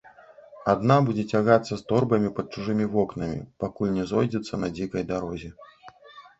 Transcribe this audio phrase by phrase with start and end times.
[0.71, 5.49] Адна будзе цягацца з торбамі пад чужымі вокнамі, пакуль не зойдзецца на дзікай дарозе.